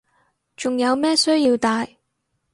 [0.57, 1.97] 仲有咩需要戴